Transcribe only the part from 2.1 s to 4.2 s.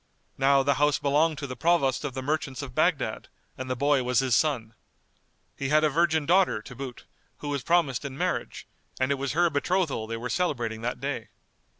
the Merchants of Baghdad, and the boy was